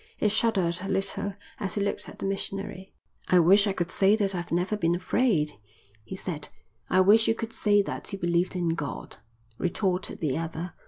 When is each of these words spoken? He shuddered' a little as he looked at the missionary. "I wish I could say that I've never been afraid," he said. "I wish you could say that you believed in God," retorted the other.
He 0.17 0.29
shuddered' 0.29 0.79
a 0.81 0.89
little 0.89 1.35
as 1.59 1.75
he 1.75 1.81
looked 1.83 2.09
at 2.09 2.17
the 2.17 2.25
missionary. 2.25 2.91
"I 3.27 3.37
wish 3.37 3.67
I 3.67 3.71
could 3.73 3.91
say 3.91 4.15
that 4.15 4.33
I've 4.33 4.51
never 4.51 4.75
been 4.75 4.95
afraid," 4.95 5.51
he 6.03 6.15
said. 6.15 6.49
"I 6.89 7.01
wish 7.01 7.27
you 7.27 7.35
could 7.35 7.53
say 7.53 7.83
that 7.83 8.11
you 8.11 8.17
believed 8.17 8.55
in 8.55 8.69
God," 8.69 9.17
retorted 9.59 10.19
the 10.19 10.39
other. 10.39 10.73